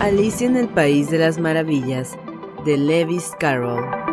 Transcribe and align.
Alicia 0.00 0.46
en 0.46 0.56
el 0.56 0.68
País 0.68 1.10
de 1.10 1.18
las 1.18 1.38
Maravillas, 1.38 2.18
de 2.66 2.76
Lewis 2.76 3.32
Carroll. 3.40 4.03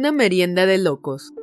Una 0.00 0.12
merienda 0.12 0.64
de 0.64 0.78
locos. 0.78 1.34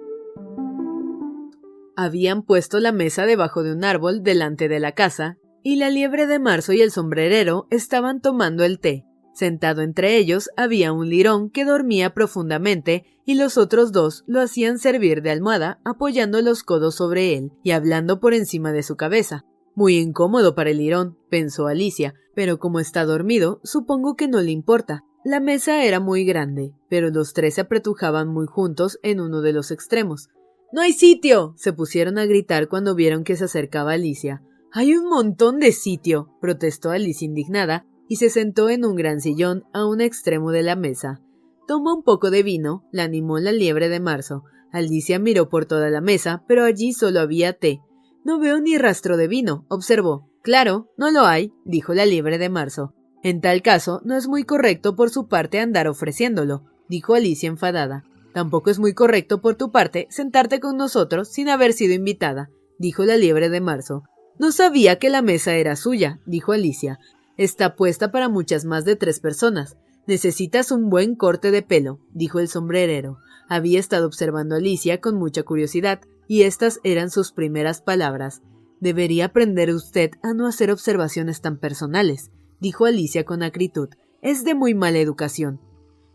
Habían 1.96 2.42
puesto 2.42 2.80
la 2.80 2.92
mesa 2.92 3.28
debajo 3.28 3.62
de 3.62 3.72
un 3.72 3.84
árbol 3.84 4.24
delante 4.24 4.68
de 4.68 4.80
la 4.80 4.94
casa, 4.94 5.38
y 5.62 5.76
la 5.76 5.92
liebre 5.92 6.26
de 6.26 6.40
marzo 6.40 6.74
y 6.74 6.82
el 6.82 6.90
sombrerero 6.90 7.68
estaban 7.70 8.20
tomando 8.20 8.64
el 8.64 8.80
té. 8.80 9.06
Sentado 9.32 9.84
entre 9.84 10.18
ellos 10.18 10.50
había 10.58 10.92
un 10.92 11.08
lirón 11.08 11.52
que 11.52 11.66
dormía 11.66 12.16
profundamente 12.16 13.06
y 13.28 13.36
los 13.36 13.60
otros 13.60 13.92
dos 13.92 14.24
lo 14.26 14.42
hacían 14.42 14.80
servir 14.80 15.22
de 15.22 15.30
almohada 15.30 15.80
apoyando 15.86 16.42
los 16.42 16.64
codos 16.64 16.96
sobre 16.96 17.38
él 17.38 17.52
y 17.64 17.74
hablando 17.74 18.20
por 18.20 18.34
encima 18.34 18.72
de 18.72 18.82
su 18.82 18.96
cabeza. 18.96 19.46
Muy 19.76 19.98
incómodo 19.98 20.56
para 20.56 20.72
el 20.72 20.80
lirón, 20.80 21.16
pensó 21.30 21.68
Alicia, 21.68 22.16
pero 22.34 22.58
como 22.58 22.80
está 22.80 23.06
dormido, 23.06 23.62
supongo 23.64 24.16
que 24.16 24.28
no 24.28 24.42
le 24.42 24.50
importa. 24.50 25.04
La 25.30 25.42
mesa 25.42 25.84
era 25.84 26.00
muy 26.00 26.24
grande, 26.24 26.72
pero 26.90 27.10
los 27.10 27.34
tres 27.34 27.56
se 27.56 27.62
apretujaban 27.62 28.30
muy 28.30 28.48
juntos 28.48 28.98
en 29.04 29.20
uno 29.20 29.42
de 29.42 29.52
los 29.52 29.72
extremos. 29.72 30.30
¡No 30.72 30.80
hay 30.80 30.94
sitio! 30.94 31.54
se 31.58 31.74
pusieron 31.74 32.18
a 32.18 32.26
gritar 32.26 32.70
cuando 32.70 32.96
vieron 32.96 33.26
que 33.26 33.36
se 33.36 33.44
acercaba 33.44 33.92
Alicia. 33.92 34.42
Hay 34.72 34.96
un 34.96 35.10
montón 35.10 35.60
de 35.60 35.74
sitio, 35.74 36.30
protestó 36.40 36.92
Alicia 36.92 37.26
indignada, 37.26 37.86
y 38.08 38.16
se 38.16 38.30
sentó 38.30 38.70
en 38.70 38.86
un 38.86 38.96
gran 38.96 39.20
sillón 39.20 39.66
a 39.74 39.86
un 39.86 40.00
extremo 40.00 40.52
de 40.52 40.64
la 40.64 40.78
mesa. 40.78 41.20
Tomó 41.68 41.96
un 41.96 42.04
poco 42.04 42.32
de 42.32 42.42
vino, 42.42 42.86
la 42.94 43.04
animó 43.04 43.38
la 43.40 43.52
liebre 43.52 43.90
de 43.90 44.00
marzo. 44.00 44.46
Alicia 44.72 45.20
miró 45.20 45.50
por 45.50 45.66
toda 45.66 45.90
la 45.90 46.00
mesa, 46.00 46.46
pero 46.48 46.64
allí 46.64 46.94
solo 46.94 47.20
había 47.20 47.52
té. 47.52 47.82
No 48.24 48.40
veo 48.40 48.62
ni 48.62 48.78
rastro 48.78 49.18
de 49.18 49.28
vino, 49.28 49.66
observó. 49.68 50.30
Claro, 50.42 50.90
no 50.96 51.12
lo 51.12 51.26
hay, 51.26 51.52
dijo 51.66 51.94
la 51.94 52.06
liebre 52.06 52.38
de 52.38 52.48
marzo. 52.48 52.94
En 53.28 53.42
tal 53.42 53.62
caso, 53.62 54.00
no 54.06 54.16
es 54.16 54.26
muy 54.30 54.46
correcto 54.46 54.96
por 54.96 55.10
su 55.10 55.28
parte 55.28 55.60
andar 55.60 55.90
ofreciéndolo, 55.90 56.64
dijo 56.88 57.14
Alicia 57.14 57.50
enfadada. 57.50 58.06
Tampoco 58.34 58.70
es 58.70 58.80
muy 58.80 58.94
correcto 58.94 59.42
por 59.42 59.56
tu 59.56 59.70
parte 59.70 60.08
sentarte 60.10 60.62
con 60.62 60.78
nosotros 60.78 61.28
sin 61.28 61.50
haber 61.50 61.74
sido 61.74 61.94
invitada, 61.94 62.50
dijo 62.80 63.04
la 63.04 63.18
liebre 63.18 63.50
de 63.50 63.60
marzo. 63.60 64.04
No 64.40 64.54
sabía 64.54 64.98
que 64.98 65.10
la 65.10 65.22
mesa 65.22 65.56
era 65.56 65.76
suya, 65.76 66.22
dijo 66.26 66.54
Alicia. 66.54 67.00
Está 67.36 67.76
puesta 67.76 68.14
para 68.14 68.30
muchas 68.30 68.64
más 68.64 68.86
de 68.86 68.96
tres 68.96 69.20
personas. 69.20 69.76
Necesitas 70.08 70.72
un 70.72 70.90
buen 70.90 71.18
corte 71.18 71.52
de 71.52 71.64
pelo, 71.64 72.00
dijo 72.14 72.40
el 72.40 72.48
sombrerero. 72.48 73.18
Había 73.50 73.82
estado 73.82 74.08
observando 74.08 74.56
a 74.56 74.60
Alicia 74.60 75.02
con 75.02 75.18
mucha 75.18 75.44
curiosidad, 75.44 76.00
y 76.30 76.44
estas 76.44 76.80
eran 76.86 77.10
sus 77.10 77.34
primeras 77.34 77.82
palabras. 77.82 78.42
Debería 78.80 79.26
aprender 79.26 79.74
usted 79.74 80.12
a 80.24 80.34
no 80.34 80.48
hacer 80.48 80.72
observaciones 80.72 81.42
tan 81.42 81.58
personales 81.58 82.32
dijo 82.60 82.86
Alicia 82.86 83.24
con 83.24 83.44
acritud. 83.44 83.90
Es 84.22 84.44
de 84.44 84.56
muy 84.56 84.74
mala 84.74 85.00
educación. 85.00 85.60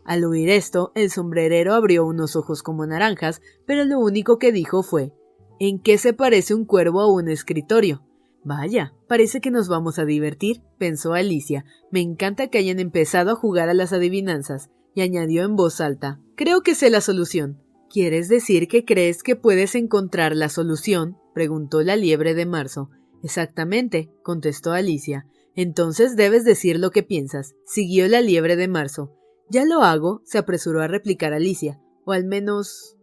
Al 0.05 0.25
oír 0.25 0.49
esto, 0.49 0.91
el 0.95 1.09
sombrerero 1.09 1.73
abrió 1.73 2.05
unos 2.05 2.35
ojos 2.35 2.61
como 2.61 2.85
naranjas, 2.85 3.41
pero 3.65 3.85
lo 3.85 3.99
único 3.99 4.37
que 4.37 4.51
dijo 4.51 4.83
fue 4.83 5.13
¿En 5.59 5.79
qué 5.79 5.97
se 5.97 6.13
parece 6.13 6.53
un 6.53 6.65
cuervo 6.65 6.99
a 7.01 7.11
un 7.11 7.29
escritorio? 7.29 8.03
Vaya, 8.43 8.93
parece 9.07 9.39
que 9.39 9.51
nos 9.51 9.69
vamos 9.69 9.99
a 9.99 10.05
divertir, 10.05 10.61
pensó 10.77 11.13
Alicia. 11.13 11.63
Me 11.91 12.01
encanta 12.01 12.47
que 12.47 12.57
hayan 12.57 12.79
empezado 12.79 13.31
a 13.31 13.35
jugar 13.35 13.69
a 13.69 13.73
las 13.73 13.93
adivinanzas, 13.93 14.69
y 14.93 15.01
añadió 15.01 15.43
en 15.43 15.55
voz 15.55 15.79
alta 15.79 16.19
Creo 16.35 16.61
que 16.61 16.75
sé 16.75 16.89
la 16.89 16.99
solución. 16.99 17.61
¿Quieres 17.89 18.27
decir 18.27 18.67
que 18.67 18.85
crees 18.85 19.23
que 19.23 19.35
puedes 19.35 19.75
encontrar 19.75 20.35
la 20.35 20.49
solución? 20.49 21.17
preguntó 21.33 21.81
la 21.83 21.95
liebre 21.95 22.33
de 22.33 22.45
marzo. 22.45 22.89
Exactamente, 23.23 24.11
contestó 24.23 24.71
Alicia. 24.73 25.27
Entonces 25.55 26.15
debes 26.15 26.45
decir 26.45 26.79
lo 26.79 26.91
que 26.91 27.03
piensas, 27.03 27.55
siguió 27.65 28.07
la 28.07 28.21
liebre 28.21 28.55
de 28.55 28.67
marzo. 28.67 29.11
Ya 29.49 29.65
lo 29.65 29.81
hago, 29.81 30.21
se 30.25 30.37
apresuró 30.37 30.81
a 30.81 30.87
replicar 30.87 31.33
Alicia. 31.33 31.79
O 32.05 32.11
al 32.11 32.25
menos. 32.25 32.97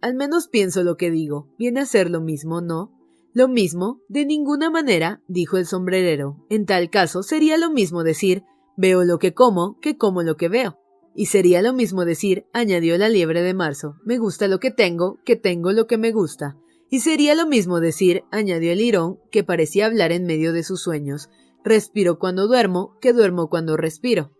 Al 0.00 0.14
menos 0.14 0.48
pienso 0.48 0.84
lo 0.84 0.96
que 0.96 1.10
digo. 1.10 1.48
Viene 1.58 1.80
a 1.80 1.86
ser 1.86 2.10
lo 2.10 2.20
mismo, 2.20 2.60
¿no? 2.60 2.92
Lo 3.32 3.48
mismo, 3.48 4.00
de 4.08 4.26
ninguna 4.26 4.70
manera, 4.70 5.22
dijo 5.28 5.56
el 5.56 5.66
sombrerero. 5.66 6.44
En 6.50 6.66
tal 6.66 6.90
caso, 6.90 7.22
sería 7.22 7.56
lo 7.56 7.70
mismo 7.70 8.04
decir 8.04 8.44
veo 8.78 9.04
lo 9.04 9.18
que 9.18 9.34
como 9.34 9.78
que 9.80 9.98
como 9.98 10.22
lo 10.22 10.36
que 10.36 10.48
veo. 10.48 10.78
Y 11.14 11.26
sería 11.26 11.62
lo 11.62 11.72
mismo 11.72 12.04
decir, 12.04 12.46
añadió 12.52 12.96
la 12.96 13.08
liebre 13.08 13.42
de 13.42 13.52
marzo, 13.52 13.96
me 14.04 14.18
gusta 14.18 14.46
lo 14.46 14.60
que 14.60 14.70
tengo, 14.70 15.18
que 15.24 15.34
tengo 15.34 15.72
lo 15.72 15.88
que 15.88 15.98
me 15.98 16.12
gusta. 16.12 16.56
Y 16.88 17.00
sería 17.00 17.34
lo 17.34 17.46
mismo 17.46 17.80
decir, 17.80 18.22
añadió 18.30 18.70
el 18.70 18.78
lirón, 18.78 19.18
que 19.32 19.42
parecía 19.42 19.86
hablar 19.86 20.12
en 20.12 20.26
medio 20.26 20.52
de 20.52 20.62
sus 20.62 20.80
sueños, 20.80 21.28
Respiro 21.64 22.18
cuando 22.18 22.46
duermo, 22.46 22.96
que 23.00 23.12
duermo 23.12 23.48
cuando 23.48 23.76
respiro. 23.76 24.32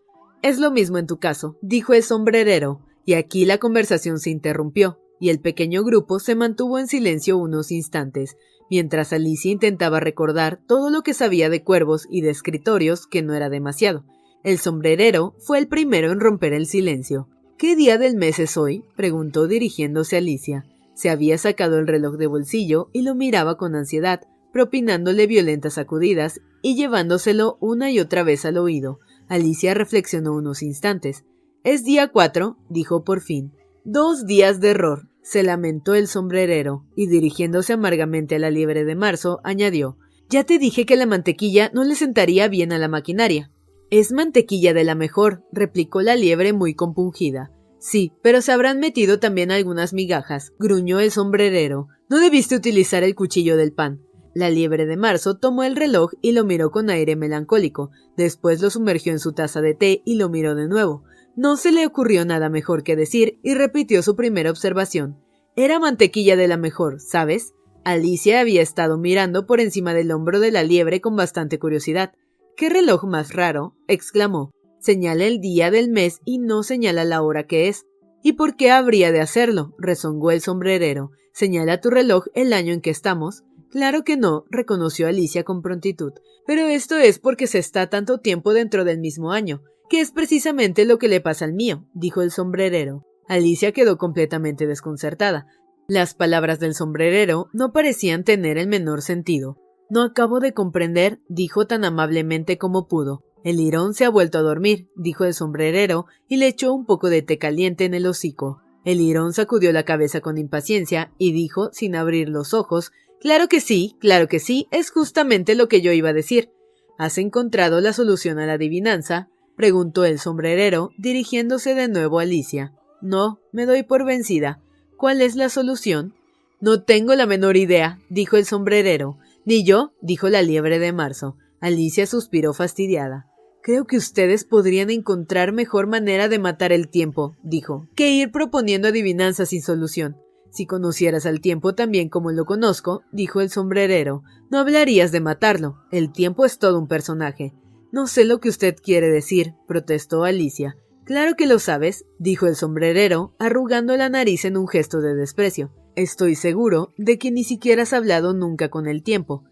Es 0.43 0.59
lo 0.59 0.71
mismo 0.71 0.99
en 0.99 1.07
tu 1.07 1.19
caso, 1.19 1.59
dijo 1.63 1.93
el 1.95 2.03
sombrerero, 2.03 2.81
y 3.05 3.15
aquí 3.15 3.45
la 3.45 3.59
conversación 3.59 4.19
se 4.19 4.31
interrumpió, 4.31 4.99
y 5.21 5.31
el 5.31 5.41
pequeño 5.41 5.83
grupo 5.83 6.21
se 6.21 6.35
mantuvo 6.35 6.79
en 6.79 6.87
silencio 6.87 7.37
unos 7.39 7.73
instantes, 7.73 8.37
mientras 8.71 9.13
Alicia 9.13 9.51
intentaba 9.51 10.01
recordar 10.01 10.61
todo 10.67 10.91
lo 10.91 11.03
que 11.03 11.15
sabía 11.15 11.49
de 11.49 11.65
cuervos 11.65 12.07
y 12.09 12.21
de 12.21 12.31
escritorios, 12.31 13.07
que 13.07 13.23
no 13.23 13.35
era 13.35 13.49
demasiado. 13.49 14.05
El 14.45 14.59
sombrerero 14.59 15.35
fue 15.39 15.59
el 15.59 15.69
primero 15.69 16.13
en 16.13 16.21
romper 16.21 16.53
el 16.53 16.67
silencio. 16.67 17.29
¿Qué 17.57 17.75
día 17.75 17.99
del 17.99 18.17
mes 18.17 18.39
es 18.39 18.57
hoy? 18.57 18.85
preguntó 18.95 19.49
dirigiéndose 19.49 20.17
a 20.17 20.21
Alicia. 20.21 20.65
Se 20.95 21.11
había 21.11 21.39
sacado 21.39 21.79
el 21.79 21.89
reloj 21.89 22.17
de 22.17 22.29
bolsillo 22.29 22.89
y 22.93 23.03
lo 23.03 23.15
miraba 23.15 23.57
con 23.57 23.75
ansiedad, 23.75 24.21
propinándole 24.53 25.27
violentas 25.27 25.75
sacudidas 25.75 26.41
y 26.63 26.77
llevándoselo 26.77 27.59
una 27.61 27.91
y 27.91 28.01
otra 28.01 28.23
vez 28.23 28.45
al 28.45 28.59
oído. 28.59 29.01
Alicia 29.29 29.75
reflexionó 29.75 30.35
unos 30.35 30.63
instantes. 30.63 31.25
Es 31.65 31.85
día 31.85 32.09
cuatro, 32.09 32.57
dijo 32.69 33.05
por 33.05 33.21
fin. 33.21 33.53
Dos 33.85 34.27
días 34.27 34.61
de 34.61 34.71
error, 34.71 35.09
se 35.23 35.43
lamentó 35.43 35.95
el 35.95 36.09
sombrerero, 36.09 36.87
y 36.97 37.07
dirigiéndose 37.07 37.75
amargamente 37.75 38.37
a 38.37 38.39
la 38.39 38.51
liebre 38.51 38.85
de 38.85 38.97
marzo, 38.97 39.41
añadió 39.45 39.99
Ya 40.31 40.45
te 40.45 40.59
dije 40.59 40.87
que 40.87 40.97
la 40.97 41.07
mantequilla 41.07 41.71
no 41.75 41.85
le 41.85 41.95
sentaría 41.95 42.49
bien 42.49 42.73
a 42.73 42.79
la 42.79 42.89
maquinaria. 42.89 43.51
Es 43.91 44.13
mantequilla 44.13 44.75
de 44.75 44.85
la 44.85 44.95
mejor, 44.95 45.45
replicó 45.53 46.03
la 46.03 46.17
liebre 46.17 46.53
muy 46.53 46.75
compungida. 46.75 47.51
Sí, 47.79 48.13
pero 48.23 48.43
se 48.43 48.53
habrán 48.53 48.81
metido 48.81 49.19
también 49.19 49.51
algunas 49.51 49.93
migajas, 49.93 50.53
gruñó 50.59 51.01
el 51.01 51.11
sombrerero. 51.11 51.89
No 52.09 52.19
debiste 52.19 52.57
utilizar 52.57 53.03
el 53.03 53.15
cuchillo 53.15 53.57
del 53.57 53.73
pan. 53.73 54.03
La 54.39 54.51
liebre 54.51 54.87
de 54.87 54.97
marzo 54.97 55.37
tomó 55.37 55.65
el 55.65 55.75
reloj 55.75 56.13
y 56.23 56.31
lo 56.31 56.45
miró 56.45 56.71
con 56.71 56.91
aire 56.91 57.17
melancólico. 57.17 57.91
Después 58.17 58.63
lo 58.63 58.71
sumergió 58.71 59.11
en 59.11 59.19
su 59.19 59.33
taza 59.33 59.61
de 59.61 59.75
té 59.75 60.01
y 60.05 60.15
lo 60.15 60.29
miró 60.29 60.55
de 60.55 60.69
nuevo. 60.69 61.03
No 61.35 61.57
se 61.57 61.73
le 61.73 61.85
ocurrió 61.85 62.25
nada 62.25 62.49
mejor 62.49 62.85
que 62.85 62.95
decir 62.95 63.41
y 63.43 63.55
repitió 63.55 64.01
su 64.01 64.15
primera 64.15 64.53
observación. 64.53 65.19
Era 65.57 65.81
mantequilla 65.81 66.37
de 66.37 66.47
la 66.47 66.57
mejor, 66.57 67.01
¿sabes? 67.01 67.53
Alicia 67.83 68.39
había 68.39 68.63
estado 68.63 68.97
mirando 68.97 69.45
por 69.45 69.59
encima 69.59 69.93
del 69.93 70.13
hombro 70.13 70.39
de 70.39 70.53
la 70.53 70.63
liebre 70.63 71.01
con 71.01 71.17
bastante 71.17 71.59
curiosidad. 71.59 72.13
¿Qué 72.57 72.69
reloj 72.69 73.07
más 73.07 73.33
raro? 73.33 73.75
exclamó. 73.89 74.53
Señala 74.79 75.25
el 75.25 75.41
día 75.41 75.73
del 75.73 75.91
mes 75.91 76.21
y 76.25 76.39
no 76.39 76.63
señala 76.63 77.05
la 77.05 77.23
hora 77.23 77.49
que 77.49 77.67
es. 77.67 77.87
¿Y 78.23 78.35
por 78.35 78.55
qué 78.55 78.71
habría 78.71 79.11
de 79.11 79.21
hacerlo? 79.21 79.75
rezongó 79.79 80.31
el 80.31 80.43
sombrerero. 80.43 81.11
Señala 81.33 81.81
tu 81.81 81.91
reloj 81.91 82.27
el 82.35 82.53
año 82.53 82.73
en 82.73 82.81
que 82.81 82.91
estamos. 82.91 83.43
Claro 83.71 84.03
que 84.03 84.17
no, 84.17 84.45
reconoció 84.51 85.09
Alicia 85.09 85.45
con 85.45 85.63
prontitud. 85.63 86.13
Pero 86.47 86.63
esto 86.63 86.97
es 86.97 87.19
porque 87.19 87.47
se 87.47 87.59
está 87.59 87.89
tanto 87.89 88.19
tiempo 88.19 88.55
dentro 88.55 88.85
del 88.85 88.99
mismo 88.99 89.33
año, 89.33 89.63
que 89.91 90.01
es 90.01 90.11
precisamente 90.11 90.85
lo 90.85 90.99
que 90.99 91.09
le 91.09 91.21
pasa 91.21 91.45
al 91.45 91.53
mío, 91.53 91.85
dijo 91.95 92.23
el 92.23 92.31
sombrerero. 92.31 93.05
Alicia 93.29 93.73
quedó 93.73 93.99
completamente 93.99 94.67
desconcertada. 94.67 95.47
Las 95.87 96.15
palabras 96.15 96.61
del 96.61 96.75
sombrerero 96.75 97.49
no 97.53 97.73
parecían 97.73 98.25
tener 98.25 98.59
el 98.59 98.69
menor 98.69 99.03
sentido. 99.03 99.59
No 99.91 100.03
acabo 100.03 100.41
de 100.41 100.53
comprender, 100.53 101.21
dijo 101.29 101.67
tan 101.67 101.85
amablemente 101.85 102.59
como 102.59 102.89
pudo. 102.89 103.25
El 103.45 103.57
lirón 103.57 103.95
se 103.95 104.05
ha 104.05 104.11
vuelto 104.11 104.39
a 104.39 104.43
dormir, 104.43 104.91
dijo 104.97 105.25
el 105.25 105.33
sombrerero, 105.33 106.07
y 106.27 106.37
le 106.37 106.49
echó 106.49 106.75
un 106.75 106.85
poco 106.85 107.09
de 107.09 107.23
té 107.23 107.39
caliente 107.39 107.85
en 107.85 107.95
el 107.95 108.07
hocico. 108.07 108.61
El 108.85 108.99
lirón 108.99 109.33
sacudió 109.33 109.73
la 109.73 109.85
cabeza 109.85 110.21
con 110.21 110.39
impaciencia 110.39 111.13
y 111.19 111.33
dijo, 111.33 111.71
sin 111.73 111.97
abrir 111.97 112.29
los 112.29 112.55
ojos, 112.55 112.93
Claro 113.21 113.49
que 113.49 113.61
sí, 113.61 113.97
claro 114.01 114.29
que 114.29 114.39
sí, 114.39 114.69
es 114.71 114.91
justamente 114.91 115.55
lo 115.55 115.69
que 115.69 115.81
yo 115.81 115.93
iba 115.93 116.11
a 116.11 116.15
decir. 116.15 116.51
¿Has 116.99 117.19
encontrado 117.19 117.81
la 117.81 117.93
solución 117.93 118.39
a 118.39 118.47
la 118.47 118.55
adivinanza? 118.55 119.29
preguntó 119.57 120.05
el 120.05 120.21
sombrerero, 120.21 120.91
dirigiéndose 120.99 121.75
de 121.75 121.89
nuevo 121.89 122.21
a 122.21 122.23
Alicia. 122.23 122.75
No, 123.01 123.41
me 123.53 123.67
doy 123.67 123.83
por 123.83 124.05
vencida. 124.05 124.61
¿Cuál 124.97 125.21
es 125.21 125.35
la 125.35 125.49
solución? 125.49 126.15
No 126.61 126.83
tengo 126.83 127.15
la 127.15 127.27
menor 127.27 127.57
idea, 127.57 128.01
dijo 128.09 128.37
el 128.37 128.45
sombrerero. 128.45 129.19
Ni 129.45 129.65
yo, 129.65 129.93
dijo 130.01 130.29
la 130.29 130.43
liebre 130.43 130.79
de 130.79 130.93
marzo. 130.93 131.37
Alicia 131.61 132.07
suspiró 132.07 132.53
fastidiada. 132.53 133.27
Creo 133.63 133.85
que 133.85 133.97
ustedes 133.97 134.45
podrían 134.45 134.91
encontrar 134.91 135.53
mejor 135.53 135.89
manera 135.89 136.29
de 136.29 136.39
matar 136.39 136.73
el 136.73 136.89
tiempo, 136.89 137.37
dijo, 137.43 137.89
que 137.95 138.11
ir 138.11 138.31
proponiendo 138.31 138.89
adivinanzas 138.89 139.51
sin 139.51 139.63
solución. 139.63 140.17
Si 140.51 140.67
conocieras 140.67 141.27
al 141.27 141.41
tiempo 141.41 141.75
tan 141.75 141.91
bien 141.91 142.09
como 142.09 142.33
lo 142.33 142.45
conozco, 142.45 143.03
dijo 143.13 143.41
el 143.41 143.51
sombrerero, 143.51 144.23
no 144.51 144.59
hablarías 144.59 145.13
de 145.13 145.21
matarlo. 145.21 145.77
El 145.91 146.13
tiempo 146.13 146.45
es 146.45 146.59
todo 146.59 146.79
un 146.79 146.89
personaje. 146.89 147.55
No 147.93 148.07
sé 148.07 148.25
lo 148.25 148.41
que 148.41 148.49
usted 148.49 148.77
quiere 148.77 149.09
decir, 149.09 149.55
protestó 149.67 150.25
Alicia. 150.25 150.77
Claro 151.05 151.37
que 151.37 151.47
lo 151.47 151.59
sabes, 151.59 152.05
dijo 152.19 152.47
el 152.47 152.55
sombrerero, 152.55 153.35
arrugando 153.39 153.97
la 153.97 154.11
nariz 154.11 154.45
en 154.45 154.57
un 154.57 154.69
gesto 154.69 155.01
de 155.01 155.15
desprecio. 155.15 155.73
Estoy 155.97 156.35
seguro 156.35 156.93
de 156.99 157.19
que 157.19 157.31
ni 157.31 157.45
siquiera 157.45 157.83
has 157.83 157.93
hablado 157.93 158.35
nunca 158.35 158.69
con 158.69 158.87
el 158.87 159.03
tiempo. 159.03 159.45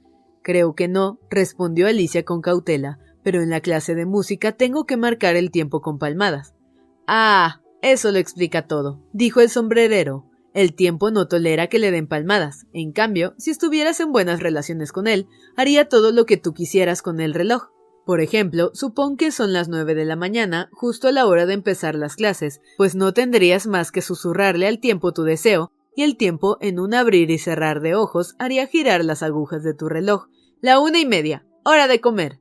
Creo 0.43 0.75
que 0.75 0.87
no, 0.87 1.19
respondió 1.31 1.89
Alicia 1.89 2.25
con 2.25 2.41
cautela, 2.41 2.99
pero 3.23 3.43
en 3.43 3.51
la 3.51 3.61
clase 3.61 3.95
de 3.95 4.07
música 4.07 4.53
tengo 4.53 4.85
que 4.85 4.97
marcar 4.97 5.35
el 5.35 5.51
tiempo 5.51 5.81
con 5.81 5.99
palmadas. 5.99 6.55
Ah, 7.07 7.63
eso 7.83 8.13
lo 8.13 8.19
explica 8.19 8.67
todo, 8.67 9.03
dijo 9.13 9.41
el 9.41 9.49
sombrerero. 9.49 10.31
El 10.57 10.73
tiempo 10.73 11.11
no 11.11 11.29
tolera 11.29 11.67
que 11.67 11.79
le 11.79 11.91
den 11.91 12.07
palmadas. 12.07 12.67
En 12.73 12.93
cambio, 12.93 13.35
si 13.37 13.51
estuvieras 13.51 14.01
en 14.01 14.11
buenas 14.11 14.41
relaciones 14.41 14.91
con 14.91 15.07
él, 15.07 15.29
haría 15.55 15.87
todo 15.87 16.13
lo 16.13 16.25
que 16.25 16.39
tú 16.39 16.55
quisieras 16.55 17.03
con 17.03 17.21
el 17.21 17.35
reloj. 17.35 17.69
Por 18.07 18.23
ejemplo, 18.23 18.71
supón 18.73 19.19
que 19.19 19.33
son 19.33 19.53
las 19.53 19.69
nueve 19.69 19.95
de 19.95 20.07
la 20.07 20.17
mañana, 20.17 20.71
justo 20.73 21.09
a 21.09 21.13
la 21.13 21.27
hora 21.27 21.45
de 21.45 21.53
empezar 21.53 21.95
las 21.95 22.17
clases, 22.17 22.63
pues 22.79 22.95
no 22.95 23.13
tendrías 23.13 23.67
más 23.67 23.93
que 23.93 24.01
susurrarle 24.01 24.67
al 24.67 24.81
tiempo 24.81 25.13
tu 25.13 25.25
deseo, 25.25 25.73
y 25.95 26.05
el 26.05 26.17
tiempo, 26.17 26.57
en 26.63 26.81
un 26.81 26.95
abrir 26.95 27.31
y 27.31 27.37
cerrar 27.37 27.83
de 27.83 27.95
ojos, 27.95 28.35
haría 28.39 28.67
girar 28.67 29.05
las 29.05 29.23
agujas 29.23 29.63
de 29.63 29.75
tu 29.75 29.91
reloj. 29.91 30.29
La 30.63 30.81
una 30.81 30.99
y 30.99 31.05
media. 31.05 31.45
Hora 31.67 31.87
de 31.87 32.01
comer. 32.01 32.41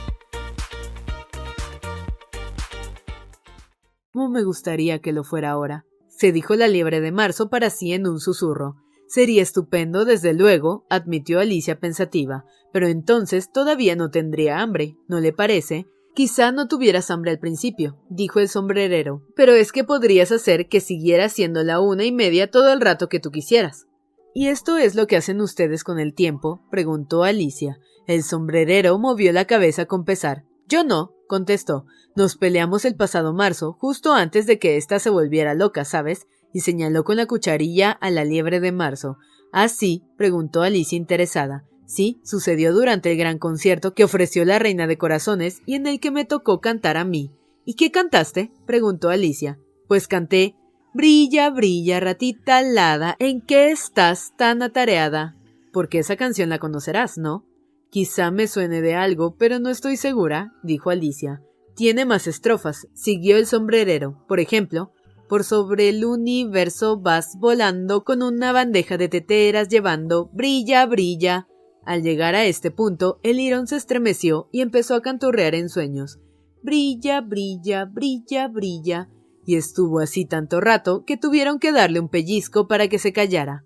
¿Cómo 4.13 4.29
me 4.29 4.43
gustaría 4.43 4.99
que 4.99 5.13
lo 5.13 5.23
fuera 5.23 5.51
ahora? 5.51 5.85
se 6.09 6.31
dijo 6.31 6.55
la 6.55 6.67
liebre 6.67 7.01
de 7.01 7.11
marzo 7.11 7.49
para 7.49 7.69
sí 7.69 7.93
en 7.93 8.05
un 8.05 8.19
susurro. 8.19 8.75
Sería 9.07 9.41
estupendo, 9.41 10.05
desde 10.05 10.33
luego, 10.33 10.85
admitió 10.89 11.39
Alicia 11.39 11.79
pensativa, 11.79 12.45
pero 12.71 12.87
entonces 12.87 13.51
todavía 13.51 13.95
no 13.95 14.11
tendría 14.11 14.59
hambre, 14.59 14.97
¿no 15.07 15.19
le 15.19 15.33
parece? 15.33 15.87
Quizá 16.13 16.51
no 16.51 16.67
tuvieras 16.67 17.09
hambre 17.09 17.31
al 17.31 17.39
principio, 17.39 17.97
dijo 18.09 18.39
el 18.39 18.49
sombrerero, 18.49 19.23
pero 19.35 19.53
es 19.53 19.71
que 19.71 19.83
podrías 19.83 20.31
hacer 20.31 20.67
que 20.67 20.81
siguiera 20.81 21.29
siendo 21.29 21.63
la 21.63 21.79
una 21.79 22.03
y 22.03 22.11
media 22.11 22.51
todo 22.51 22.71
el 22.71 22.81
rato 22.81 23.09
que 23.09 23.19
tú 23.19 23.31
quisieras. 23.31 23.87
¿Y 24.33 24.47
esto 24.47 24.77
es 24.77 24.95
lo 24.95 25.07
que 25.07 25.17
hacen 25.17 25.41
ustedes 25.41 25.83
con 25.83 25.99
el 25.99 26.13
tiempo? 26.13 26.61
preguntó 26.69 27.23
Alicia. 27.23 27.79
El 28.07 28.23
sombrerero 28.23 28.97
movió 28.99 29.31
la 29.33 29.45
cabeza 29.45 29.85
con 29.85 30.05
pesar. 30.05 30.45
Yo 30.67 30.83
no, 30.83 31.13
contestó. 31.31 31.85
Nos 32.13 32.35
peleamos 32.35 32.83
el 32.83 32.97
pasado 32.97 33.31
marzo, 33.31 33.77
justo 33.79 34.11
antes 34.11 34.47
de 34.47 34.59
que 34.59 34.75
ésta 34.75 34.99
se 34.99 35.09
volviera 35.09 35.53
loca, 35.53 35.85
¿sabes? 35.85 36.27
y 36.53 36.59
señaló 36.59 37.05
con 37.05 37.15
la 37.15 37.25
cucharilla 37.25 37.91
a 37.91 38.09
la 38.09 38.25
liebre 38.25 38.59
de 38.59 38.73
marzo. 38.73 39.17
¿Ah, 39.53 39.69
sí? 39.69 40.03
preguntó 40.17 40.61
Alicia 40.61 40.97
interesada. 40.97 41.63
Sí, 41.85 42.19
sucedió 42.25 42.73
durante 42.73 43.13
el 43.13 43.17
gran 43.17 43.37
concierto 43.37 43.93
que 43.93 44.03
ofreció 44.03 44.43
la 44.43 44.59
Reina 44.59 44.85
de 44.85 44.97
Corazones 44.97 45.61
y 45.65 45.75
en 45.75 45.87
el 45.87 46.01
que 46.01 46.11
me 46.11 46.25
tocó 46.25 46.59
cantar 46.59 46.97
a 46.97 47.05
mí. 47.05 47.31
¿Y 47.63 47.75
qué 47.75 47.91
cantaste? 47.91 48.51
preguntó 48.65 49.09
Alicia. 49.09 49.57
Pues 49.87 50.09
canté 50.09 50.55
Brilla, 50.93 51.49
brilla, 51.49 52.01
ratita 52.01 52.57
alada, 52.57 53.15
¿en 53.19 53.39
qué 53.39 53.71
estás 53.71 54.33
tan 54.35 54.61
atareada? 54.61 55.37
Porque 55.71 55.99
esa 55.99 56.17
canción 56.17 56.49
la 56.49 56.59
conocerás, 56.59 57.17
¿no? 57.17 57.45
Quizá 57.91 58.31
me 58.31 58.47
suene 58.47 58.79
de 58.81 58.95
algo, 58.95 59.35
pero 59.35 59.59
no 59.59 59.69
estoy 59.69 59.97
segura, 59.97 60.53
dijo 60.63 60.91
Alicia. 60.91 61.41
Tiene 61.75 62.05
más 62.05 62.25
estrofas, 62.25 62.87
siguió 62.93 63.35
el 63.35 63.45
sombrerero. 63.45 64.23
Por 64.29 64.39
ejemplo, 64.39 64.93
por 65.27 65.43
sobre 65.43 65.89
el 65.89 66.05
universo 66.05 67.01
vas 67.01 67.37
volando 67.37 68.05
con 68.05 68.23
una 68.23 68.53
bandeja 68.53 68.97
de 68.97 69.09
teteras 69.09 69.67
llevando 69.67 70.29
brilla, 70.31 70.85
brilla. 70.85 71.49
Al 71.83 72.01
llegar 72.01 72.33
a 72.33 72.45
este 72.45 72.71
punto, 72.71 73.19
el 73.23 73.35
lirón 73.37 73.67
se 73.67 73.75
estremeció 73.75 74.47
y 74.53 74.61
empezó 74.61 74.95
a 74.95 75.01
canturrear 75.01 75.53
en 75.53 75.67
sueños. 75.67 76.17
Brilla, 76.63 77.19
brilla, 77.19 77.83
brilla, 77.83 78.47
brilla. 78.47 79.09
Y 79.45 79.57
estuvo 79.57 79.99
así 79.99 80.23
tanto 80.23 80.61
rato 80.61 81.03
que 81.03 81.17
tuvieron 81.17 81.59
que 81.59 81.73
darle 81.73 81.99
un 81.99 82.07
pellizco 82.07 82.69
para 82.69 82.87
que 82.87 82.99
se 82.99 83.11
callara. 83.11 83.65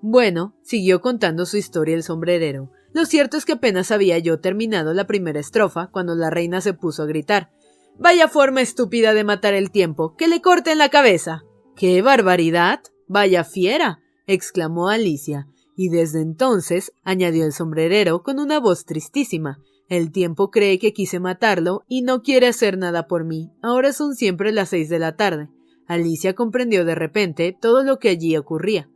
Bueno, 0.00 0.54
siguió 0.62 1.02
contando 1.02 1.44
su 1.44 1.58
historia 1.58 1.94
el 1.94 2.04
sombrerero. 2.04 2.70
Lo 2.96 3.04
cierto 3.04 3.36
es 3.36 3.44
que 3.44 3.52
apenas 3.52 3.90
había 3.90 4.16
yo 4.16 4.40
terminado 4.40 4.94
la 4.94 5.06
primera 5.06 5.38
estrofa 5.38 5.90
cuando 5.92 6.14
la 6.14 6.30
reina 6.30 6.62
se 6.62 6.72
puso 6.72 7.02
a 7.02 7.06
gritar. 7.06 7.50
Vaya 7.98 8.26
forma 8.26 8.62
estúpida 8.62 9.12
de 9.12 9.22
matar 9.22 9.52
el 9.52 9.70
tiempo. 9.70 10.16
Que 10.16 10.28
le 10.28 10.40
corten 10.40 10.78
la 10.78 10.88
cabeza. 10.88 11.42
¡Qué 11.76 12.00
barbaridad! 12.00 12.80
Vaya 13.06 13.44
fiera. 13.44 13.98
exclamó 14.26 14.88
Alicia, 14.88 15.46
y 15.76 15.90
desde 15.90 16.22
entonces 16.22 16.90
añadió 17.04 17.44
el 17.44 17.52
sombrerero 17.52 18.22
con 18.22 18.38
una 18.38 18.60
voz 18.60 18.86
tristísima. 18.86 19.58
El 19.90 20.10
tiempo 20.10 20.50
cree 20.50 20.78
que 20.78 20.94
quise 20.94 21.20
matarlo 21.20 21.82
y 21.86 22.00
no 22.00 22.22
quiere 22.22 22.46
hacer 22.46 22.78
nada 22.78 23.08
por 23.08 23.26
mí. 23.26 23.50
Ahora 23.60 23.92
son 23.92 24.14
siempre 24.14 24.52
las 24.52 24.70
seis 24.70 24.88
de 24.88 25.00
la 25.00 25.16
tarde. 25.16 25.50
Alicia 25.86 26.32
comprendió 26.34 26.86
de 26.86 26.94
repente 26.94 27.54
todo 27.60 27.84
lo 27.84 27.98
que 27.98 28.08
allí 28.08 28.38
ocurría. 28.38 28.88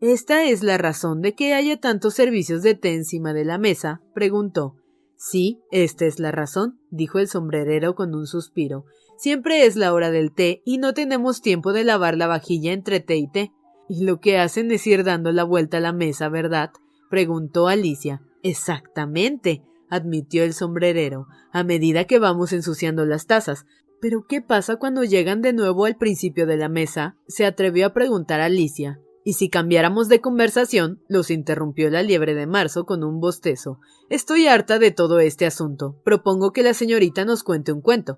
¿Esta 0.00 0.44
es 0.44 0.62
la 0.62 0.78
razón 0.78 1.22
de 1.22 1.34
que 1.34 1.54
haya 1.54 1.80
tantos 1.80 2.14
servicios 2.14 2.62
de 2.62 2.76
té 2.76 2.94
encima 2.94 3.32
de 3.32 3.44
la 3.44 3.58
mesa? 3.58 4.00
preguntó. 4.14 4.76
Sí, 5.16 5.58
esta 5.72 6.06
es 6.06 6.20
la 6.20 6.30
razón, 6.30 6.78
dijo 6.90 7.18
el 7.18 7.26
sombrerero 7.26 7.96
con 7.96 8.14
un 8.14 8.28
suspiro. 8.28 8.84
Siempre 9.16 9.66
es 9.66 9.74
la 9.74 9.92
hora 9.92 10.12
del 10.12 10.32
té 10.32 10.62
y 10.64 10.78
no 10.78 10.94
tenemos 10.94 11.42
tiempo 11.42 11.72
de 11.72 11.82
lavar 11.82 12.16
la 12.16 12.28
vajilla 12.28 12.72
entre 12.72 13.00
té 13.00 13.16
y 13.16 13.28
té. 13.28 13.52
Y 13.88 14.04
lo 14.04 14.20
que 14.20 14.38
hacen 14.38 14.70
es 14.70 14.86
ir 14.86 15.02
dando 15.02 15.32
la 15.32 15.42
vuelta 15.42 15.78
a 15.78 15.80
la 15.80 15.92
mesa, 15.92 16.28
¿verdad? 16.28 16.70
preguntó 17.10 17.66
Alicia. 17.66 18.22
Exactamente, 18.44 19.64
admitió 19.90 20.44
el 20.44 20.54
sombrerero, 20.54 21.26
a 21.50 21.64
medida 21.64 22.04
que 22.04 22.20
vamos 22.20 22.52
ensuciando 22.52 23.04
las 23.04 23.26
tazas. 23.26 23.66
Pero 24.00 24.26
¿qué 24.28 24.42
pasa 24.42 24.76
cuando 24.76 25.02
llegan 25.02 25.42
de 25.42 25.52
nuevo 25.52 25.86
al 25.86 25.96
principio 25.96 26.46
de 26.46 26.56
la 26.56 26.68
mesa? 26.68 27.16
se 27.26 27.44
atrevió 27.46 27.86
a 27.86 27.92
preguntar 27.92 28.40
Alicia. 28.40 29.00
Y 29.28 29.34
si 29.34 29.50
cambiáramos 29.50 30.08
de 30.08 30.22
conversación, 30.22 31.02
los 31.06 31.30
interrumpió 31.30 31.90
la 31.90 32.02
liebre 32.02 32.34
de 32.34 32.46
marzo 32.46 32.86
con 32.86 33.04
un 33.04 33.20
bostezo. 33.20 33.78
Estoy 34.08 34.46
harta 34.46 34.78
de 34.78 34.90
todo 34.90 35.20
este 35.20 35.44
asunto. 35.44 36.00
Propongo 36.02 36.54
que 36.54 36.62
la 36.62 36.72
señorita 36.72 37.26
nos 37.26 37.42
cuente 37.42 37.70
un 37.70 37.82
cuento. 37.82 38.16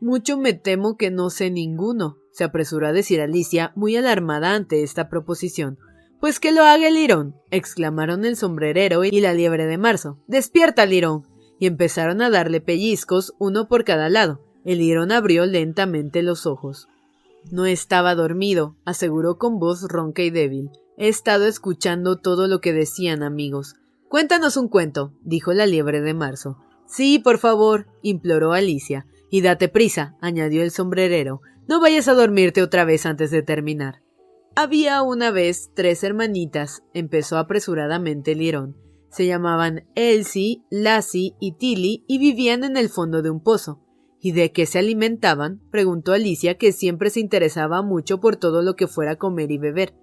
Mucho 0.00 0.36
me 0.36 0.54
temo 0.54 0.96
que 0.96 1.12
no 1.12 1.30
sé 1.30 1.52
ninguno, 1.52 2.16
se 2.32 2.42
apresuró 2.42 2.88
a 2.88 2.92
decir 2.92 3.20
Alicia, 3.20 3.70
muy 3.76 3.94
alarmada 3.94 4.56
ante 4.56 4.82
esta 4.82 5.08
proposición. 5.08 5.78
Pues 6.18 6.40
que 6.40 6.50
lo 6.50 6.64
haga 6.64 6.88
el 6.88 6.94
lirón, 6.94 7.36
exclamaron 7.52 8.24
el 8.24 8.34
sombrerero 8.34 9.04
y 9.04 9.20
la 9.20 9.34
liebre 9.34 9.66
de 9.66 9.78
marzo. 9.78 10.18
Despierta, 10.26 10.86
lirón. 10.86 11.22
Y 11.60 11.68
empezaron 11.68 12.20
a 12.20 12.30
darle 12.30 12.60
pellizcos, 12.60 13.32
uno 13.38 13.68
por 13.68 13.84
cada 13.84 14.08
lado. 14.08 14.40
El 14.64 14.78
lirón 14.78 15.12
abrió 15.12 15.46
lentamente 15.46 16.24
los 16.24 16.46
ojos. 16.46 16.88
No 17.50 17.66
estaba 17.66 18.14
dormido, 18.14 18.76
aseguró 18.84 19.38
con 19.38 19.58
voz 19.58 19.82
ronca 19.88 20.22
y 20.22 20.30
débil. 20.30 20.70
He 20.96 21.08
estado 21.08 21.46
escuchando 21.46 22.16
todo 22.16 22.48
lo 22.48 22.60
que 22.60 22.72
decían, 22.72 23.22
amigos. 23.22 23.76
Cuéntanos 24.08 24.56
un 24.56 24.68
cuento, 24.68 25.12
dijo 25.22 25.52
la 25.52 25.66
liebre 25.66 26.00
de 26.00 26.14
marzo. 26.14 26.58
Sí, 26.86 27.18
por 27.18 27.38
favor, 27.38 27.86
imploró 28.02 28.52
Alicia. 28.52 29.06
Y 29.30 29.42
date 29.42 29.68
prisa, 29.68 30.16
añadió 30.20 30.62
el 30.62 30.70
sombrerero. 30.70 31.40
No 31.68 31.80
vayas 31.80 32.08
a 32.08 32.14
dormirte 32.14 32.62
otra 32.62 32.84
vez 32.84 33.04
antes 33.04 33.30
de 33.30 33.42
terminar. 33.42 34.02
Había 34.56 35.02
una 35.02 35.30
vez 35.30 35.70
tres 35.74 36.02
hermanitas, 36.02 36.82
empezó 36.94 37.36
apresuradamente 37.36 38.34
Lirón. 38.34 38.76
Se 39.10 39.26
llamaban 39.26 39.86
Elsie, 39.94 40.64
Lassie 40.70 41.36
y 41.40 41.52
Tilly 41.52 42.04
y 42.08 42.18
vivían 42.18 42.64
en 42.64 42.76
el 42.76 42.88
fondo 42.88 43.22
de 43.22 43.30
un 43.30 43.42
pozo. 43.42 43.84
¿Y 44.20 44.32
de 44.32 44.52
qué 44.52 44.66
se 44.66 44.78
alimentaban? 44.78 45.60
preguntó 45.70 46.12
Alicia, 46.12 46.56
que 46.56 46.72
siempre 46.72 47.10
se 47.10 47.20
interesaba 47.20 47.82
mucho 47.82 48.20
por 48.20 48.36
todo 48.36 48.62
lo 48.62 48.74
que 48.74 48.88
fuera 48.88 49.16
comer 49.16 49.50
y 49.52 49.58
beber. 49.58 49.94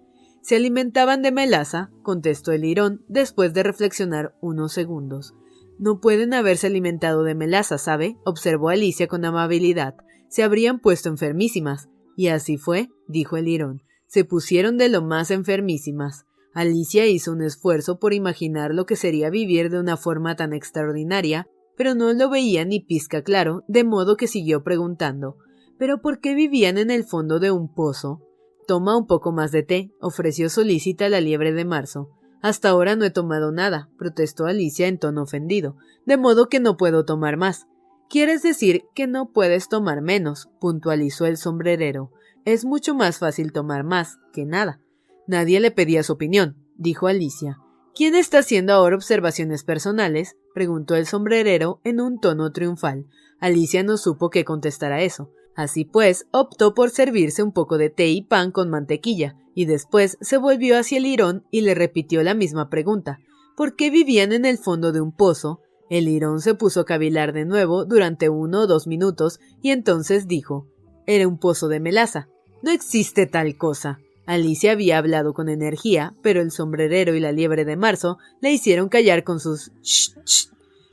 Se 0.41 0.55
alimentaban 0.55 1.21
de 1.21 1.31
melaza, 1.31 1.91
contestó 2.03 2.51
el 2.51 2.61
lirón, 2.61 3.03
después 3.07 3.53
de 3.53 3.63
reflexionar 3.63 4.35
unos 4.41 4.73
segundos. 4.73 5.33
No 5.77 5.99
pueden 5.99 6.33
haberse 6.33 6.67
alimentado 6.67 7.23
de 7.23 7.35
melaza, 7.35 7.77
¿sabe? 7.77 8.17
observó 8.25 8.69
Alicia 8.69 9.07
con 9.07 9.25
amabilidad. 9.25 9.95
Se 10.29 10.43
habrían 10.43 10.79
puesto 10.79 11.09
enfermísimas. 11.09 11.89
Y 12.15 12.27
así 12.27 12.57
fue, 12.57 12.89
dijo 13.07 13.35
el 13.35 13.45
lirón. 13.45 13.81
Se 14.07 14.23
pusieron 14.23 14.77
de 14.77 14.87
lo 14.87 15.01
más 15.01 15.31
enfermísimas. 15.31 16.25
Alicia 16.53 17.05
hizo 17.05 17.33
un 17.33 17.41
esfuerzo 17.41 17.99
por 17.99 18.13
imaginar 18.13 18.73
lo 18.73 18.85
que 18.85 18.95
sería 18.95 19.29
vivir 19.29 19.69
de 19.69 19.79
una 19.79 19.97
forma 19.97 20.37
tan 20.37 20.53
extraordinaria, 20.53 21.49
pero 21.77 21.95
no 21.95 22.11
lo 22.13 22.29
veía 22.29 22.65
ni 22.65 22.79
pizca 22.79 23.21
claro, 23.21 23.63
de 23.67 23.83
modo 23.83 24.17
que 24.17 24.27
siguió 24.27 24.63
preguntando 24.63 25.37
¿Pero 25.77 26.01
por 26.01 26.19
qué 26.19 26.35
vivían 26.35 26.77
en 26.77 26.89
el 26.89 27.03
fondo 27.03 27.39
de 27.39 27.51
un 27.51 27.73
pozo? 27.73 28.21
Toma 28.67 28.97
un 28.97 29.07
poco 29.07 29.31
más 29.31 29.51
de 29.51 29.63
té, 29.63 29.91
ofreció 29.99 30.49
solícita 30.49 31.09
la 31.09 31.21
liebre 31.21 31.51
de 31.51 31.65
marzo. 31.65 32.09
Hasta 32.41 32.69
ahora 32.69 32.95
no 32.95 33.05
he 33.05 33.09
tomado 33.09 33.51
nada, 33.51 33.89
protestó 33.97 34.45
Alicia 34.45 34.87
en 34.87 34.99
tono 34.99 35.23
ofendido, 35.23 35.75
de 36.05 36.17
modo 36.17 36.47
que 36.47 36.59
no 36.59 36.77
puedo 36.77 37.03
tomar 37.03 37.37
más. 37.37 37.67
Quieres 38.09 38.43
decir 38.43 38.83
que 38.93 39.07
no 39.07 39.31
puedes 39.31 39.67
tomar 39.67 40.01
menos, 40.01 40.49
puntualizó 40.59 41.25
el 41.25 41.37
sombrerero. 41.37 42.11
Es 42.45 42.63
mucho 42.63 42.93
más 42.95 43.17
fácil 43.17 43.51
tomar 43.51 43.83
más 43.83 44.19
que 44.31 44.45
nada. 44.45 44.79
Nadie 45.27 45.59
le 45.59 45.71
pedía 45.71 46.03
su 46.03 46.13
opinión, 46.13 46.55
dijo 46.77 47.07
Alicia. 47.07 47.57
¿Quién 47.95 48.13
está 48.13 48.39
haciendo 48.39 48.73
ahora 48.73 48.97
observaciones 48.97 49.63
personales? 49.63 50.35
preguntó 50.53 50.95
el 50.95 51.05
sombrerero 51.05 51.79
en 51.85 52.01
un 52.01 52.19
tono 52.19 52.51
triunfal. 52.51 53.05
Alicia 53.39 53.83
no 53.83 53.95
supo 53.95 54.29
qué 54.29 54.43
contestar 54.43 54.91
a 54.91 55.01
eso. 55.01 55.31
Así 55.55 55.85
pues, 55.85 56.27
optó 56.31 56.73
por 56.73 56.89
servirse 56.89 57.41
un 57.41 57.53
poco 57.53 57.77
de 57.77 57.89
té 57.89 58.07
y 58.07 58.21
pan 58.21 58.51
con 58.51 58.69
mantequilla, 58.69 59.37
y 59.53 59.63
después 59.63 60.17
se 60.19 60.35
volvió 60.35 60.77
hacia 60.77 60.97
el 60.97 61.03
lirón 61.03 61.45
y 61.51 61.61
le 61.61 61.73
repitió 61.73 62.21
la 62.21 62.33
misma 62.33 62.69
pregunta. 62.69 63.19
¿Por 63.55 63.77
qué 63.77 63.89
vivían 63.89 64.33
en 64.33 64.43
el 64.43 64.57
fondo 64.57 64.91
de 64.91 64.99
un 64.99 65.15
pozo? 65.15 65.61
El 65.89 66.03
lirón 66.03 66.41
se 66.41 66.53
puso 66.53 66.81
a 66.81 66.85
cavilar 66.85 67.31
de 67.31 67.45
nuevo 67.45 67.85
durante 67.85 68.27
uno 68.27 68.63
o 68.63 68.67
dos 68.67 68.87
minutos 68.87 69.39
y 69.61 69.71
entonces 69.71 70.27
dijo 70.27 70.67
Era 71.05 71.29
un 71.29 71.39
pozo 71.39 71.69
de 71.69 71.79
melaza. 71.79 72.27
No 72.61 72.71
existe 72.71 73.25
tal 73.25 73.55
cosa. 73.55 73.99
Alicia 74.25 74.71
había 74.71 74.97
hablado 74.97 75.33
con 75.33 75.49
energía, 75.49 76.15
pero 76.21 76.41
el 76.41 76.51
sombrerero 76.51 77.15
y 77.15 77.19
la 77.19 77.31
liebre 77.31 77.63
de 77.63 77.75
marzo 77.75 78.17
le 78.41 78.51
hicieron 78.51 78.89
callar 78.89 79.23
con 79.23 79.39
sus 79.39 79.71
ch, 79.81 80.49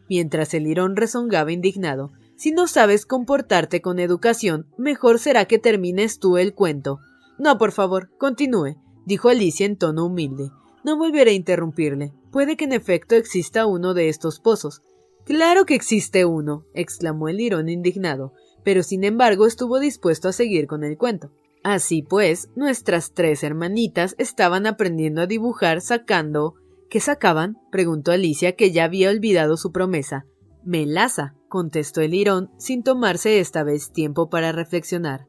mientras 0.08 0.52
el 0.54 0.64
lirón 0.64 0.96
rezongaba 0.96 1.52
indignado. 1.52 2.12
Si 2.36 2.50
no 2.50 2.66
sabes 2.66 3.06
comportarte 3.06 3.80
con 3.80 3.98
educación, 3.98 4.66
mejor 4.76 5.18
será 5.18 5.46
que 5.46 5.58
termines 5.58 6.18
tú 6.18 6.36
el 6.36 6.54
cuento. 6.54 6.98
No, 7.38 7.56
por 7.56 7.72
favor, 7.72 8.10
continúe, 8.18 8.76
dijo 9.06 9.28
Alicia 9.28 9.64
en 9.64 9.76
tono 9.76 10.06
humilde. 10.06 10.50
No 10.84 10.98
volveré 10.98 11.30
a 11.30 11.34
interrumpirle. 11.34 12.12
Puede 12.30 12.56
que 12.56 12.64
en 12.64 12.72
efecto 12.72 13.14
exista 13.14 13.66
uno 13.66 13.94
de 13.94 14.08
estos 14.08 14.40
pozos. 14.40 14.82
Claro 15.24 15.64
que 15.64 15.74
existe 15.74 16.24
uno, 16.24 16.64
exclamó 16.74 17.28
el 17.28 17.36
lirón 17.36 17.68
indignado, 17.68 18.32
pero 18.64 18.82
sin 18.82 19.04
embargo 19.04 19.46
estuvo 19.46 19.78
dispuesto 19.78 20.28
a 20.28 20.32
seguir 20.32 20.66
con 20.66 20.82
el 20.82 20.98
cuento. 20.98 21.30
Así 21.62 22.02
pues, 22.02 22.50
nuestras 22.56 23.12
tres 23.12 23.44
hermanitas 23.44 24.14
estaban 24.18 24.66
aprendiendo 24.66 25.22
a 25.22 25.26
dibujar 25.26 25.80
sacando. 25.80 26.54
¿Qué 26.90 27.00
sacaban? 27.00 27.56
preguntó 27.70 28.10
Alicia, 28.10 28.56
que 28.56 28.72
ya 28.72 28.84
había 28.84 29.10
olvidado 29.10 29.56
su 29.56 29.70
promesa. 29.72 30.26
Melaza, 30.64 31.34
contestó 31.48 32.00
el 32.00 32.12
lirón, 32.12 32.50
sin 32.58 32.82
tomarse 32.82 33.38
esta 33.38 33.62
vez 33.62 33.92
tiempo 33.92 34.28
para 34.28 34.52
reflexionar. 34.52 35.26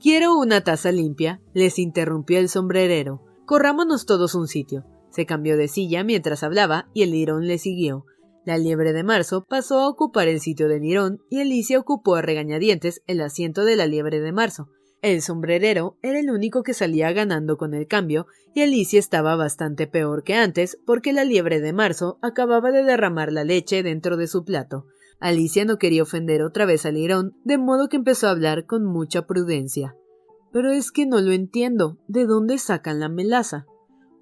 Quiero 0.00 0.36
una 0.36 0.62
taza 0.62 0.92
limpia, 0.92 1.40
les 1.54 1.78
interrumpió 1.78 2.38
el 2.38 2.48
sombrerero. 2.48 3.22
Corrámonos 3.46 4.06
todos 4.06 4.34
un 4.34 4.48
sitio. 4.48 4.84
Se 5.10 5.26
cambió 5.26 5.56
de 5.56 5.68
silla 5.68 6.04
mientras 6.04 6.42
hablaba 6.42 6.88
y 6.94 7.02
el 7.02 7.10
lirón 7.10 7.46
le 7.46 7.58
siguió. 7.58 8.06
La 8.44 8.58
liebre 8.58 8.92
de 8.92 9.04
marzo 9.04 9.44
pasó 9.48 9.78
a 9.78 9.88
ocupar 9.88 10.26
el 10.26 10.40
sitio 10.40 10.68
del 10.68 10.82
lirón 10.82 11.20
y 11.30 11.40
Alicia 11.40 11.78
ocupó 11.78 12.16
a 12.16 12.22
regañadientes 12.22 13.02
el 13.06 13.20
asiento 13.20 13.64
de 13.64 13.76
la 13.76 13.86
liebre 13.86 14.20
de 14.20 14.32
marzo. 14.32 14.68
El 15.02 15.20
sombrerero 15.20 15.98
era 16.00 16.20
el 16.20 16.30
único 16.30 16.62
que 16.62 16.74
salía 16.74 17.12
ganando 17.12 17.58
con 17.58 17.74
el 17.74 17.88
cambio, 17.88 18.28
y 18.54 18.62
Alicia 18.62 19.00
estaba 19.00 19.34
bastante 19.34 19.88
peor 19.88 20.22
que 20.22 20.34
antes 20.34 20.78
porque 20.86 21.12
la 21.12 21.24
liebre 21.24 21.60
de 21.60 21.72
marzo 21.72 22.18
acababa 22.22 22.70
de 22.70 22.84
derramar 22.84 23.32
la 23.32 23.42
leche 23.42 23.82
dentro 23.82 24.16
de 24.16 24.28
su 24.28 24.44
plato. 24.44 24.86
Alicia 25.18 25.64
no 25.64 25.78
quería 25.78 26.04
ofender 26.04 26.42
otra 26.42 26.66
vez 26.66 26.86
al 26.86 26.94
lirón, 26.94 27.36
de 27.42 27.58
modo 27.58 27.88
que 27.88 27.96
empezó 27.96 28.28
a 28.28 28.30
hablar 28.30 28.64
con 28.64 28.84
mucha 28.84 29.26
prudencia. 29.26 29.96
Pero 30.52 30.70
es 30.70 30.92
que 30.92 31.04
no 31.04 31.20
lo 31.20 31.32
entiendo. 31.32 31.98
¿De 32.06 32.24
dónde 32.24 32.58
sacan 32.58 33.00
la 33.00 33.08
melaza? 33.08 33.66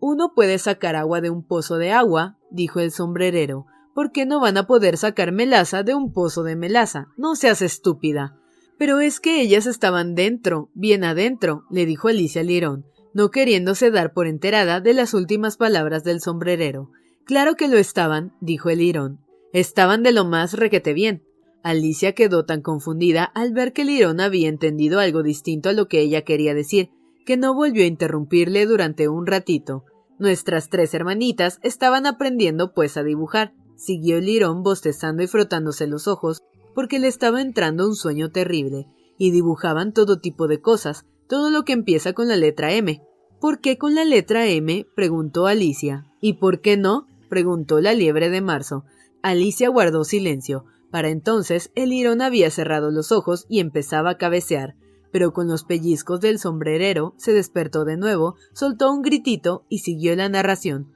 Uno 0.00 0.32
puede 0.34 0.58
sacar 0.58 0.96
agua 0.96 1.20
de 1.20 1.28
un 1.28 1.46
pozo 1.46 1.76
de 1.76 1.92
agua, 1.92 2.38
dijo 2.50 2.80
el 2.80 2.90
sombrerero. 2.90 3.66
¿Por 3.94 4.12
qué 4.12 4.25
no 4.25 4.40
van 4.40 4.56
a 4.56 4.66
poder 4.66 4.96
sacar 4.96 5.30
melaza 5.30 5.82
de 5.82 5.94
un 5.94 6.12
pozo 6.12 6.42
de 6.42 6.56
melaza? 6.56 7.08
No 7.18 7.34
seas 7.34 7.60
estúpida. 7.60 8.39
Pero 8.80 9.00
es 9.00 9.20
que 9.20 9.42
ellas 9.42 9.66
estaban 9.66 10.14
dentro, 10.14 10.70
bien 10.72 11.04
adentro, 11.04 11.64
le 11.68 11.84
dijo 11.84 12.08
Alicia 12.08 12.42
Lirón, 12.42 12.87
no 13.12 13.30
queriéndose 13.30 13.90
dar 13.90 14.14
por 14.14 14.26
enterada 14.26 14.80
de 14.80 14.94
las 14.94 15.12
últimas 15.12 15.58
palabras 15.58 16.02
del 16.02 16.22
sombrerero. 16.22 16.90
Claro 17.26 17.56
que 17.56 17.68
lo 17.68 17.76
estaban, 17.76 18.32
dijo 18.40 18.70
el 18.70 18.78
Lirón. 18.78 19.20
Estaban 19.52 20.02
de 20.02 20.12
lo 20.12 20.25
más 20.25 20.54
requete 20.54 20.94
bien. 20.94 21.22
Alicia 21.62 22.14
quedó 22.14 22.46
tan 22.46 22.62
confundida 22.62 23.25
al 23.25 23.52
ver 23.52 23.75
que 23.75 23.84
Lirón 23.84 24.18
había 24.18 24.49
entendido 24.49 24.99
algo 24.99 25.22
distinto 25.22 25.68
a 25.68 25.75
lo 25.75 25.87
que 25.87 26.00
ella 26.00 26.22
quería 26.22 26.54
decir, 26.54 26.88
que 27.26 27.37
no 27.37 27.52
volvió 27.54 27.82
a 27.82 27.87
interrumpirle 27.87 28.64
durante 28.64 29.08
un 29.10 29.26
ratito. 29.26 29.84
Nuestras 30.18 30.70
tres 30.70 30.94
hermanitas 30.94 31.58
estaban 31.62 32.06
aprendiendo 32.06 32.72
pues 32.72 32.96
a 32.96 33.02
dibujar. 33.02 33.52
Siguió 33.76 34.20
Lirón 34.20 34.62
bostezando 34.62 35.22
y 35.22 35.26
frotándose 35.26 35.87
los 35.87 36.08
ojos, 36.08 36.42
porque 36.74 36.98
le 36.98 37.08
estaba 37.08 37.40
entrando 37.40 37.86
un 37.86 37.94
sueño 37.94 38.30
terrible, 38.30 38.86
y 39.18 39.30
dibujaban 39.30 39.92
todo 39.92 40.20
tipo 40.20 40.48
de 40.48 40.60
cosas, 40.60 41.04
todo 41.28 41.50
lo 41.50 41.64
que 41.64 41.72
empieza 41.72 42.12
con 42.12 42.28
la 42.28 42.36
letra 42.36 42.72
M. 42.72 43.02
¿Por 43.40 43.60
qué 43.60 43.78
con 43.78 43.94
la 43.94 44.04
letra 44.04 44.46
M? 44.46 44.86
preguntó 44.94 45.46
Alicia. 45.46 46.06
¿Y 46.20 46.34
por 46.34 46.60
qué 46.60 46.76
no? 46.76 47.06
preguntó 47.28 47.80
la 47.80 47.94
liebre 47.94 48.30
de 48.30 48.40
marzo. 48.40 48.84
Alicia 49.22 49.68
guardó 49.68 50.04
silencio. 50.04 50.64
Para 50.90 51.08
entonces 51.08 51.70
el 51.74 51.90
lirón 51.90 52.20
había 52.20 52.50
cerrado 52.50 52.90
los 52.90 53.12
ojos 53.12 53.46
y 53.48 53.60
empezaba 53.60 54.10
a 54.10 54.18
cabecear, 54.18 54.74
pero 55.12 55.32
con 55.32 55.48
los 55.48 55.64
pellizcos 55.64 56.20
del 56.20 56.38
sombrerero 56.38 57.14
se 57.16 57.32
despertó 57.32 57.84
de 57.84 57.96
nuevo, 57.96 58.36
soltó 58.52 58.92
un 58.92 59.02
gritito 59.02 59.64
y 59.68 59.78
siguió 59.78 60.14
la 60.16 60.28
narración. 60.28 60.92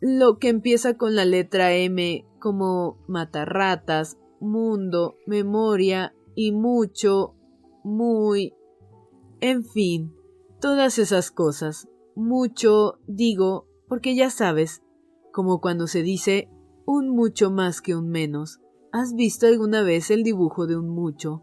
Lo 0.00 0.38
que 0.38 0.48
empieza 0.48 0.96
con 0.96 1.14
la 1.14 1.24
letra 1.24 1.74
M, 1.74 2.24
como 2.38 2.98
matarratas, 3.08 4.18
mundo, 4.40 5.16
memoria 5.26 6.14
y 6.34 6.52
mucho, 6.52 7.34
muy, 7.84 8.54
en 9.40 9.64
fin, 9.64 10.14
todas 10.60 10.98
esas 10.98 11.30
cosas. 11.30 11.88
Mucho, 12.14 12.98
digo, 13.06 13.66
porque 13.88 14.14
ya 14.14 14.30
sabes, 14.30 14.82
como 15.32 15.60
cuando 15.60 15.86
se 15.86 16.02
dice 16.02 16.48
un 16.86 17.10
mucho 17.10 17.50
más 17.50 17.82
que 17.82 17.94
un 17.94 18.08
menos. 18.08 18.60
¿Has 18.92 19.14
visto 19.14 19.46
alguna 19.46 19.82
vez 19.82 20.10
el 20.10 20.22
dibujo 20.22 20.66
de 20.66 20.76
un 20.76 20.88
mucho? 20.88 21.42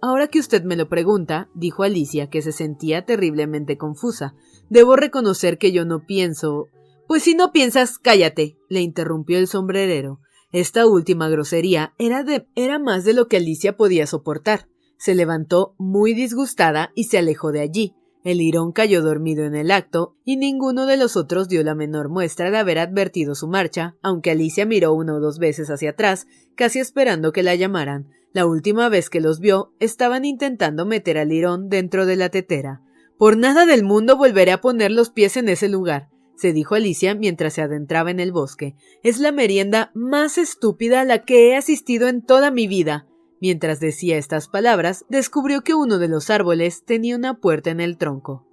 Ahora 0.00 0.28
que 0.28 0.38
usted 0.38 0.62
me 0.64 0.76
lo 0.76 0.88
pregunta, 0.88 1.48
dijo 1.54 1.82
Alicia, 1.82 2.28
que 2.28 2.42
se 2.42 2.52
sentía 2.52 3.04
terriblemente 3.06 3.78
confusa, 3.78 4.34
debo 4.68 4.96
reconocer 4.96 5.58
que 5.58 5.72
yo 5.72 5.84
no 5.84 6.04
pienso. 6.04 6.68
Pues 7.08 7.22
si 7.22 7.34
no 7.34 7.52
piensas, 7.52 7.98
cállate, 7.98 8.58
le 8.68 8.82
interrumpió 8.82 9.38
el 9.38 9.48
sombrerero. 9.48 10.20
Esta 10.54 10.86
última 10.86 11.28
grosería 11.28 11.94
era, 11.98 12.78
más 12.78 13.02
de 13.04 13.12
lo 13.12 13.26
que 13.26 13.38
Alicia 13.38 13.76
podía 13.76 14.06
soportar. 14.06 14.68
Se 14.96 15.16
levantó 15.16 15.74
muy 15.78 16.14
disgustada 16.14 16.92
y 16.94 17.04
se 17.04 17.18
alejó 17.18 17.50
de 17.50 17.58
allí. 17.58 17.96
El 18.22 18.38
lirón 18.38 18.70
cayó 18.70 19.02
dormido 19.02 19.46
en 19.46 19.56
el 19.56 19.72
acto, 19.72 20.14
y 20.24 20.36
ninguno 20.36 20.86
de 20.86 20.96
los 20.96 21.16
otros 21.16 21.48
dio 21.48 21.64
la 21.64 21.74
menor 21.74 22.08
muestra 22.08 22.52
de 22.52 22.58
haber 22.58 22.78
advertido 22.78 23.34
su 23.34 23.48
marcha, 23.48 23.96
aunque 24.00 24.30
Alicia 24.30 24.64
miró 24.64 24.92
una 24.92 25.16
o 25.16 25.20
dos 25.20 25.40
veces 25.40 25.70
hacia 25.70 25.90
atrás, 25.90 26.28
casi 26.54 26.78
esperando 26.78 27.32
que 27.32 27.42
la 27.42 27.56
llamaran. 27.56 28.10
La 28.32 28.46
última 28.46 28.88
vez 28.88 29.10
que 29.10 29.20
los 29.20 29.40
vio, 29.40 29.72
estaban 29.80 30.24
intentando 30.24 30.86
meter 30.86 31.18
al 31.18 31.30
lirón 31.30 31.68
dentro 31.68 32.06
de 32.06 32.14
la 32.14 32.28
tetera. 32.28 32.80
Por 33.18 33.36
nada 33.36 33.66
del 33.66 33.82
mundo 33.82 34.16
volveré 34.16 34.52
a 34.52 34.60
poner 34.60 34.92
los 34.92 35.10
pies 35.10 35.36
en 35.36 35.48
ese 35.48 35.68
lugar 35.68 36.13
se 36.36 36.52
dijo 36.52 36.74
Alicia 36.74 37.14
mientras 37.14 37.54
se 37.54 37.62
adentraba 37.62 38.10
en 38.10 38.20
el 38.20 38.32
bosque. 38.32 38.74
Es 39.02 39.18
la 39.18 39.32
merienda 39.32 39.90
más 39.94 40.38
estúpida 40.38 41.00
a 41.00 41.04
la 41.04 41.24
que 41.24 41.48
he 41.48 41.56
asistido 41.56 42.08
en 42.08 42.22
toda 42.22 42.50
mi 42.50 42.66
vida. 42.66 43.06
Mientras 43.40 43.80
decía 43.80 44.16
estas 44.16 44.48
palabras, 44.48 45.04
descubrió 45.08 45.62
que 45.62 45.74
uno 45.74 45.98
de 45.98 46.08
los 46.08 46.30
árboles 46.30 46.84
tenía 46.84 47.16
una 47.16 47.40
puerta 47.40 47.70
en 47.70 47.80
el 47.80 47.98
tronco. 47.98 48.46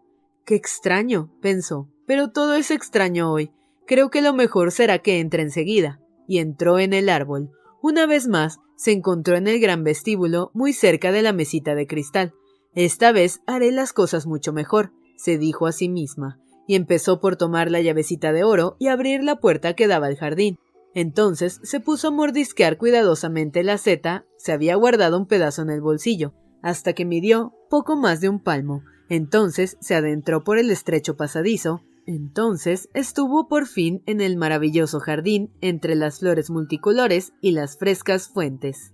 Qué 0.46 0.56
extraño, 0.56 1.32
pensó. 1.42 1.90
Pero 2.06 2.32
todo 2.32 2.56
es 2.56 2.72
extraño 2.72 3.32
hoy. 3.32 3.52
Creo 3.88 4.10
que 4.10 4.22
lo 4.22 4.34
mejor 4.34 4.72
será 4.72 5.00
que 5.00 5.20
entre 5.20 5.44
enseguida. 5.44 6.02
Y 6.28 6.40
entró 6.40 6.78
en 6.80 6.94
el 6.94 7.10
árbol. 7.10 7.52
Una 7.82 8.06
vez 8.06 8.28
más, 8.28 8.60
se 8.76 8.92
encontró 8.92 9.38
en 9.38 9.48
el 9.48 9.60
gran 9.60 9.84
vestíbulo, 9.84 10.52
muy 10.54 10.74
cerca 10.74 11.12
de 11.12 11.22
la 11.22 11.34
mesita 11.34 11.76
de 11.76 11.88
cristal. 11.88 12.34
Esta 12.74 13.12
vez 13.12 13.42
haré 13.48 13.72
las 13.72 13.94
cosas 13.94 14.28
mucho 14.28 14.54
mejor, 14.54 14.92
se 15.16 15.38
dijo 15.38 15.68
a 15.68 15.72
sí 15.72 15.90
misma 15.90 16.42
y 16.72 16.76
empezó 16.76 17.20
por 17.20 17.36
tomar 17.36 17.70
la 17.70 17.82
llavecita 17.82 18.32
de 18.32 18.46
oro 18.46 18.78
y 18.80 18.88
abrir 18.88 19.26
la 19.26 19.42
puerta 19.42 19.74
que 19.74 19.90
daba 19.90 20.08
al 20.08 20.16
jardín. 20.16 20.58
Entonces 20.94 21.60
se 21.64 21.82
puso 21.82 22.08
a 22.08 22.12
mordisquear 22.12 22.78
cuidadosamente 22.78 23.62
la 23.66 23.78
seta, 23.78 24.24
se 24.38 24.54
había 24.54 24.76
guardado 24.76 25.18
un 25.18 25.26
pedazo 25.26 25.64
en 25.64 25.70
el 25.70 25.82
bolsillo, 25.82 26.34
hasta 26.62 26.94
que 26.94 27.04
midió 27.04 27.52
poco 27.70 27.98
más 27.98 28.22
de 28.22 28.30
un 28.30 28.40
palmo. 28.40 28.84
Entonces 29.10 29.76
se 29.82 29.96
adentró 29.96 30.46
por 30.46 30.58
el 30.58 30.72
estrecho 30.72 31.18
pasadizo, 31.18 31.82
entonces 32.06 32.88
estuvo 32.94 33.50
por 33.50 33.68
fin 33.68 34.02
en 34.06 34.22
el 34.22 34.38
maravilloso 34.38 35.02
jardín 35.02 35.52
entre 35.60 35.96
las 35.96 36.20
flores 36.20 36.50
multicolores 36.50 37.34
y 37.42 37.52
las 37.52 37.78
frescas 37.78 38.30
fuentes. 38.30 38.94